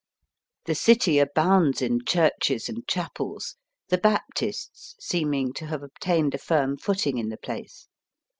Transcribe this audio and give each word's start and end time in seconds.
The 0.65 0.73
city 0.73 1.19
abounds 1.19 1.79
in 1.79 2.03
churches 2.03 2.67
and 2.67 2.87
chapels, 2.87 3.55
the 3.89 3.99
Baptists 3.99 4.95
seeming 4.99 5.53
to 5.53 5.67
have 5.67 5.83
obtained 5.83 6.33
a 6.33 6.39
firm 6.39 6.75
footing 6.75 7.19
in 7.19 7.29
the 7.29 7.37
place. 7.37 7.87